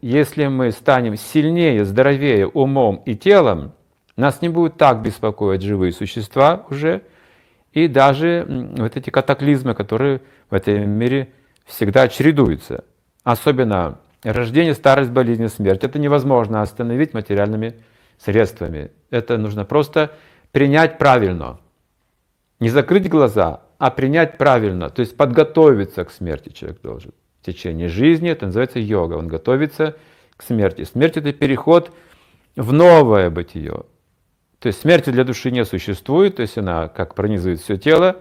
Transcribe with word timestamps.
если 0.00 0.46
мы 0.46 0.72
станем 0.72 1.16
сильнее, 1.16 1.84
здоровее 1.84 2.46
умом 2.46 3.02
и 3.06 3.14
телом, 3.14 3.72
нас 4.16 4.42
не 4.42 4.48
будут 4.48 4.76
так 4.76 5.02
беспокоить 5.02 5.62
живые 5.62 5.92
существа 5.92 6.66
уже, 6.70 7.02
и 7.72 7.86
даже 7.86 8.44
вот 8.76 8.96
эти 8.96 9.10
катаклизмы, 9.10 9.74
которые 9.74 10.22
в 10.50 10.54
этом 10.54 10.90
мире 10.90 11.28
всегда 11.66 12.08
чередуются. 12.08 12.84
Особенно 13.22 14.00
рождение, 14.22 14.74
старость, 14.74 15.10
болезнь, 15.10 15.48
смерть. 15.48 15.84
Это 15.84 15.98
невозможно 15.98 16.62
остановить 16.62 17.14
материальными 17.14 17.74
средствами. 18.18 18.90
Это 19.10 19.38
нужно 19.38 19.64
просто 19.64 20.10
принять 20.50 20.98
правильно. 20.98 21.60
Не 22.58 22.70
закрыть 22.70 23.08
глаза, 23.08 23.62
а 23.78 23.90
принять 23.90 24.38
правильно. 24.38 24.90
То 24.90 25.00
есть 25.00 25.16
подготовиться 25.16 26.04
к 26.04 26.10
смерти 26.10 26.48
человек 26.48 26.80
должен. 26.82 27.12
Течение 27.48 27.88
жизни 27.88 28.28
это 28.28 28.44
называется 28.44 28.78
йога. 28.78 29.14
Он 29.14 29.26
готовится 29.26 29.96
к 30.36 30.42
смерти. 30.42 30.84
Смерть 30.84 31.16
это 31.16 31.32
переход 31.32 31.90
в 32.56 32.74
новое 32.74 33.30
бытие. 33.30 33.84
То 34.58 34.66
есть 34.66 34.82
смерти 34.82 35.08
для 35.08 35.24
души 35.24 35.50
не 35.50 35.64
существует, 35.64 36.36
то 36.36 36.42
есть 36.42 36.58
она 36.58 36.88
как 36.88 37.14
пронизывает 37.14 37.60
все 37.60 37.78
тело, 37.78 38.16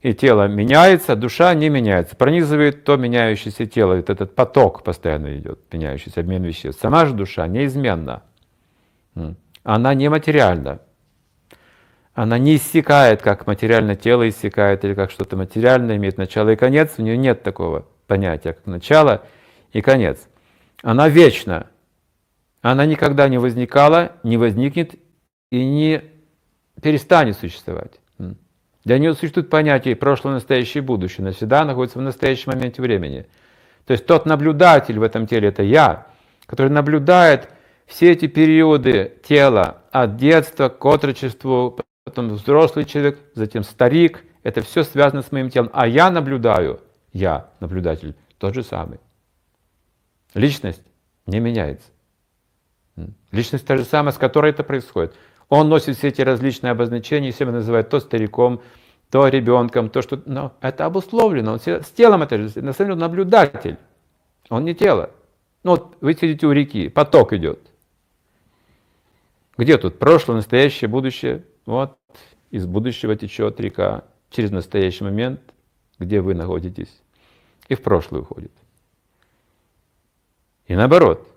и 0.00 0.14
тело 0.14 0.48
меняется, 0.48 1.14
душа 1.14 1.54
не 1.54 1.68
меняется. 1.68 2.16
Пронизывает 2.16 2.82
то 2.82 2.96
меняющееся 2.96 3.66
тело, 3.66 3.94
вот 3.94 4.10
этот 4.10 4.34
поток 4.34 4.82
постоянно 4.82 5.38
идет, 5.38 5.60
меняющийся 5.72 6.18
обмен 6.18 6.42
веществ. 6.42 6.80
Сама 6.80 7.06
же 7.06 7.14
душа 7.14 7.46
неизменна. 7.46 8.24
Она 9.62 9.94
нематериальна. 9.94 10.80
Она 12.14 12.36
не 12.38 12.56
иссякает, 12.56 13.22
как 13.22 13.46
материальное 13.46 13.94
тело 13.94 14.28
иссякает, 14.28 14.84
или 14.84 14.94
как 14.94 15.12
что-то 15.12 15.36
материальное 15.36 15.98
имеет 15.98 16.18
начало 16.18 16.48
и 16.48 16.56
конец. 16.56 16.94
У 16.98 17.02
нее 17.02 17.16
нет 17.16 17.44
такого 17.44 17.86
понятия, 18.06 18.52
как 18.54 18.66
начало 18.66 19.22
и 19.72 19.80
конец. 19.80 20.28
Она 20.82 21.08
вечна. 21.08 21.66
Она 22.62 22.86
никогда 22.86 23.28
не 23.28 23.38
возникала, 23.38 24.12
не 24.22 24.36
возникнет 24.36 24.94
и 25.50 25.64
не 25.64 26.02
перестанет 26.82 27.36
существовать. 27.36 28.00
Для 28.84 28.98
нее 28.98 29.14
существует 29.14 29.50
понятие 29.50 29.96
прошлое, 29.96 30.34
настоящее 30.34 30.82
и 30.82 30.86
будущее. 30.86 31.24
Навсегда 31.24 31.64
находится 31.64 31.98
в 31.98 32.02
настоящем 32.02 32.52
моменте 32.52 32.82
времени. 32.82 33.26
То 33.84 33.92
есть 33.92 34.06
тот 34.06 34.26
наблюдатель 34.26 34.98
в 34.98 35.02
этом 35.02 35.26
теле, 35.26 35.48
это 35.48 35.62
я, 35.62 36.06
который 36.46 36.70
наблюдает 36.70 37.48
все 37.86 38.12
эти 38.12 38.26
периоды 38.26 39.14
тела 39.26 39.82
от 39.90 40.16
детства 40.16 40.68
к 40.68 40.84
отрочеству, 40.84 41.80
потом 42.04 42.30
взрослый 42.30 42.84
человек, 42.84 43.18
затем 43.34 43.64
старик. 43.64 44.24
Это 44.42 44.62
все 44.62 44.84
связано 44.84 45.22
с 45.22 45.32
моим 45.32 45.50
телом. 45.50 45.70
А 45.72 45.88
я 45.88 46.10
наблюдаю, 46.10 46.80
я, 47.12 47.50
наблюдатель, 47.60 48.14
тот 48.38 48.54
же 48.54 48.62
самый. 48.62 49.00
Личность 50.34 50.82
не 51.26 51.40
меняется. 51.40 51.88
Личность 53.30 53.66
та 53.66 53.76
же 53.76 53.84
самая, 53.84 54.12
с 54.12 54.18
которой 54.18 54.50
это 54.50 54.64
происходит. 54.64 55.14
Он 55.48 55.68
носит 55.68 55.96
все 55.96 56.08
эти 56.08 56.22
различные 56.22 56.72
обозначения, 56.72 57.32
себя 57.32 57.52
называет 57.52 57.88
то 57.88 58.00
стариком, 58.00 58.62
то 59.10 59.28
ребенком, 59.28 59.90
то 59.90 60.02
что... 60.02 60.20
Но 60.26 60.54
это 60.60 60.86
обусловлено, 60.86 61.52
он 61.52 61.60
с 61.60 61.90
телом 61.90 62.22
это 62.22 62.38
же, 62.38 62.62
на 62.62 62.72
самом 62.72 62.90
деле 62.90 62.94
наблюдатель, 63.00 63.78
он 64.48 64.64
не 64.64 64.74
тело. 64.74 65.10
Ну 65.62 65.72
вот 65.72 65.96
вы 66.00 66.14
сидите 66.14 66.46
у 66.46 66.52
реки, 66.52 66.88
поток 66.88 67.32
идет. 67.32 67.60
Где 69.56 69.78
тут 69.78 69.98
прошлое, 69.98 70.36
настоящее, 70.36 70.88
будущее? 70.88 71.44
Вот 71.64 71.98
из 72.50 72.66
будущего 72.66 73.16
течет 73.16 73.60
река 73.60 74.04
через 74.30 74.50
настоящий 74.50 75.04
момент, 75.04 75.40
где 75.98 76.20
вы 76.20 76.34
находитесь, 76.34 77.02
и 77.68 77.74
в 77.74 77.82
прошлое 77.82 78.22
уходит. 78.22 78.52
И 80.66 80.74
наоборот, 80.74 81.28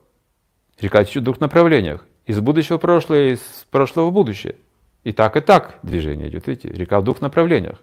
река 0.79 1.03
течет 1.03 1.21
в 1.21 1.25
двух 1.25 1.39
направлениях 1.39 2.05
из 2.25 2.39
будущего 2.39 2.77
в 2.77 2.81
прошлое, 2.81 3.33
из 3.33 3.39
прошлого 3.69 4.09
в 4.09 4.13
будущее. 4.13 4.55
И 5.03 5.13
так, 5.13 5.37
и 5.37 5.41
так 5.41 5.79
движение 5.83 6.29
идет, 6.29 6.47
видите, 6.47 6.69
река 6.69 6.99
в 6.99 7.03
двух 7.03 7.21
направлениях. 7.21 7.81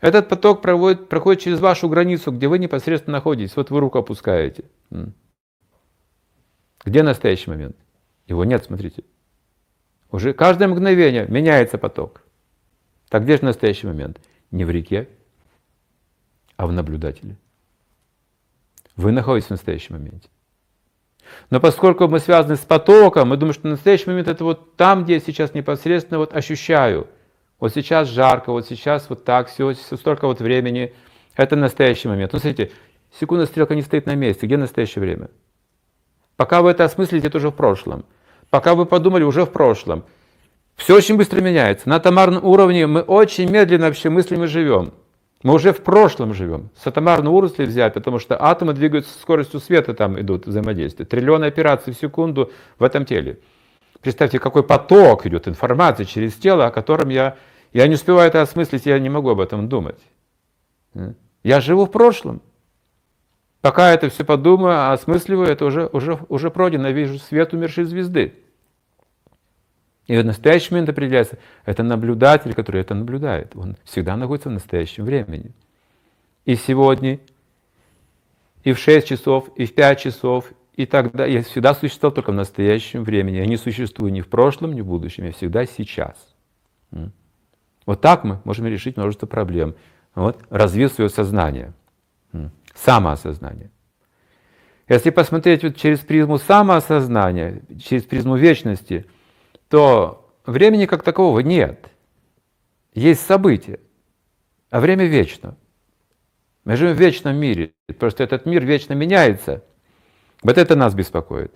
Этот 0.00 0.28
поток 0.28 0.62
проводит, 0.62 1.08
проходит 1.08 1.42
через 1.42 1.60
вашу 1.60 1.88
границу, 1.88 2.32
где 2.32 2.48
вы 2.48 2.58
непосредственно 2.58 3.18
находитесь. 3.18 3.54
Вот 3.54 3.70
вы 3.70 3.78
руку 3.78 3.98
опускаете. 3.98 4.64
Где 6.84 7.04
настоящий 7.04 7.50
момент? 7.50 7.76
Его 8.26 8.44
нет, 8.44 8.64
смотрите. 8.64 9.04
Уже 10.10 10.32
каждое 10.32 10.66
мгновение 10.66 11.26
меняется 11.28 11.78
поток. 11.78 12.22
Так 13.08 13.22
где 13.22 13.36
же 13.36 13.44
настоящий 13.44 13.86
момент? 13.86 14.20
Не 14.50 14.64
в 14.64 14.70
реке, 14.70 15.08
а 16.62 16.66
в 16.68 16.72
наблюдателе. 16.72 17.36
Вы 18.94 19.10
находитесь 19.10 19.48
в 19.48 19.50
настоящем 19.50 19.96
моменте. 19.96 20.28
Но 21.50 21.58
поскольку 21.58 22.06
мы 22.06 22.20
связаны 22.20 22.54
с 22.54 22.60
потоком, 22.60 23.30
мы 23.30 23.36
думаем, 23.36 23.54
что 23.54 23.66
настоящий 23.66 24.08
момент 24.08 24.28
это 24.28 24.44
вот 24.44 24.76
там, 24.76 25.02
где 25.02 25.14
я 25.14 25.20
сейчас 25.20 25.54
непосредственно 25.54 26.18
вот 26.18 26.36
ощущаю. 26.36 27.08
Вот 27.58 27.74
сейчас 27.74 28.06
жарко, 28.06 28.52
вот 28.52 28.68
сейчас 28.68 29.08
вот 29.08 29.24
так, 29.24 29.48
все, 29.48 29.74
столько 29.74 30.28
вот 30.28 30.38
времени. 30.38 30.94
Это 31.34 31.56
настоящий 31.56 32.06
момент. 32.06 32.32
Ну, 32.32 32.38
смотрите, 32.38 32.70
секунда 33.18 33.46
стрелка 33.46 33.74
не 33.74 33.82
стоит 33.82 34.06
на 34.06 34.14
месте. 34.14 34.46
Где 34.46 34.56
настоящее 34.56 35.02
время? 35.02 35.30
Пока 36.36 36.62
вы 36.62 36.70
это 36.70 36.84
осмыслите, 36.84 37.26
это 37.26 37.38
уже 37.38 37.48
в 37.48 37.56
прошлом. 37.56 38.04
Пока 38.50 38.76
вы 38.76 38.86
подумали, 38.86 39.24
уже 39.24 39.46
в 39.46 39.50
прошлом. 39.50 40.04
Все 40.76 40.94
очень 40.94 41.16
быстро 41.16 41.40
меняется. 41.40 41.88
На 41.88 41.96
атомарном 41.96 42.44
уровне 42.44 42.86
мы 42.86 43.00
очень 43.00 43.50
медленно 43.50 43.86
вообще 43.86 44.10
мыслим 44.10 44.44
и 44.44 44.46
живем. 44.46 44.92
Мы 45.42 45.54
уже 45.54 45.72
в 45.72 45.82
прошлом 45.82 46.34
живем. 46.34 46.70
С 46.76 46.86
атомарного 46.86 47.34
уровня 47.34 47.66
взять, 47.66 47.94
потому 47.94 48.18
что 48.18 48.40
атомы 48.40 48.74
двигаются 48.74 49.12
с 49.12 49.20
скоростью 49.20 49.60
света, 49.60 49.92
там 49.92 50.20
идут 50.20 50.46
взаимодействия. 50.46 51.04
Триллионы 51.04 51.46
операций 51.46 51.92
в 51.92 51.98
секунду 51.98 52.52
в 52.78 52.84
этом 52.84 53.04
теле. 53.04 53.40
Представьте, 54.00 54.38
какой 54.38 54.62
поток 54.62 55.26
идет 55.26 55.48
информации 55.48 56.04
через 56.04 56.34
тело, 56.34 56.66
о 56.66 56.70
котором 56.70 57.08
я, 57.08 57.36
я 57.72 57.86
не 57.88 57.94
успеваю 57.94 58.28
это 58.28 58.42
осмыслить, 58.42 58.86
я 58.86 58.98
не 58.98 59.08
могу 59.08 59.30
об 59.30 59.40
этом 59.40 59.68
думать. 59.68 59.98
Я 61.42 61.60
живу 61.60 61.86
в 61.86 61.90
прошлом. 61.90 62.40
Пока 63.60 63.92
это 63.92 64.10
все 64.10 64.24
подумаю, 64.24 64.92
осмысливаю, 64.92 65.48
это 65.48 65.64
уже, 65.64 65.86
уже, 65.86 66.18
уже 66.28 66.50
пройдено, 66.50 66.90
вижу 66.90 67.18
свет 67.18 67.52
умершей 67.52 67.84
звезды. 67.84 68.34
И 70.06 70.16
в 70.16 70.24
настоящий 70.24 70.74
момент 70.74 70.88
определяется, 70.88 71.38
это 71.64 71.82
наблюдатель, 71.82 72.54
который 72.54 72.80
это 72.80 72.94
наблюдает. 72.94 73.54
Он 73.54 73.76
всегда 73.84 74.16
находится 74.16 74.48
в 74.48 74.52
настоящем 74.52 75.04
времени. 75.04 75.52
И 76.44 76.56
сегодня, 76.56 77.20
и 78.64 78.72
в 78.72 78.78
6 78.78 79.06
часов, 79.06 79.48
и 79.56 79.64
в 79.64 79.74
5 79.74 80.00
часов, 80.00 80.52
и 80.74 80.86
тогда 80.86 81.24
я 81.24 81.42
всегда 81.42 81.74
существовал 81.74 82.14
только 82.14 82.32
в 82.32 82.34
настоящем 82.34 83.04
времени. 83.04 83.36
Я 83.36 83.46
не 83.46 83.56
существую 83.56 84.12
ни 84.12 84.20
в 84.20 84.28
прошлом, 84.28 84.72
ни 84.72 84.80
в 84.80 84.86
будущем, 84.86 85.24
я 85.24 85.32
всегда 85.32 85.66
сейчас. 85.66 86.16
Вот 87.86 88.00
так 88.00 88.24
мы 88.24 88.40
можем 88.44 88.66
решить 88.66 88.96
множество 88.96 89.26
проблем. 89.26 89.74
Вот, 90.14 90.38
развив 90.50 90.92
свое 90.92 91.10
сознание, 91.10 91.72
самоосознание. 92.74 93.70
Если 94.88 95.10
посмотреть 95.10 95.62
вот 95.62 95.76
через 95.76 96.00
призму 96.00 96.38
самоосознания, 96.38 97.62
через 97.78 98.02
призму 98.02 98.34
вечности– 98.36 99.06
то 99.72 100.30
времени 100.44 100.84
как 100.84 101.02
такового 101.02 101.40
нет. 101.40 101.88
Есть 102.92 103.24
события, 103.24 103.80
а 104.68 104.80
время 104.80 105.06
вечно. 105.06 105.56
Мы 106.64 106.76
живем 106.76 106.94
в 106.94 107.00
вечном 107.00 107.36
мире, 107.36 107.72
просто 107.98 108.22
этот 108.22 108.44
мир 108.44 108.66
вечно 108.66 108.92
меняется. 108.92 109.64
Вот 110.42 110.58
это 110.58 110.76
нас 110.76 110.92
беспокоит. 110.92 111.54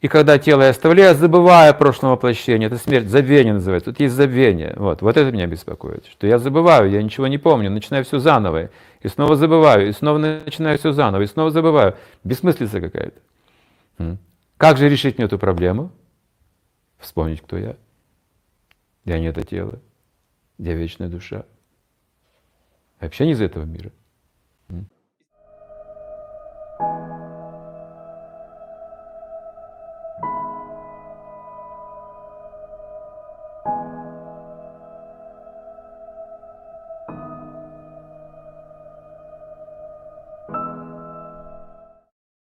И 0.00 0.08
когда 0.08 0.40
тело 0.40 0.62
я 0.62 0.70
оставляю, 0.70 1.14
забывая 1.14 1.70
о 1.70 1.74
прошлом 1.74 2.10
воплощении, 2.10 2.66
это 2.66 2.78
смерть, 2.78 3.06
забвение 3.06 3.52
называется, 3.52 3.92
тут 3.92 4.00
есть 4.00 4.14
забвение. 4.16 4.74
Вот, 4.76 5.00
вот 5.00 5.16
это 5.16 5.30
меня 5.30 5.46
беспокоит, 5.46 6.06
что 6.06 6.26
я 6.26 6.38
забываю, 6.38 6.90
я 6.90 7.00
ничего 7.00 7.28
не 7.28 7.38
помню, 7.38 7.70
начинаю 7.70 8.04
все 8.04 8.18
заново, 8.18 8.70
и 9.02 9.06
снова 9.08 9.36
забываю, 9.36 9.88
и 9.88 9.92
снова 9.92 10.18
начинаю 10.18 10.78
все 10.78 10.90
заново, 10.90 11.22
и 11.22 11.26
снова 11.26 11.52
забываю. 11.52 11.94
Бессмыслица 12.24 12.80
какая-то. 12.80 13.20
Как 14.56 14.78
же 14.78 14.88
решить 14.88 15.16
мне 15.18 15.26
эту 15.26 15.38
проблему? 15.38 15.92
Вспомнить, 17.00 17.40
кто 17.40 17.56
я. 17.56 17.76
Я 19.04 19.18
не 19.18 19.26
это 19.26 19.42
тело, 19.42 19.80
я 20.58 20.74
вечная 20.74 21.08
душа. 21.08 21.44
Вообще 23.00 23.26
не 23.26 23.32
из 23.32 23.40
этого 23.40 23.64
мира. 23.64 23.90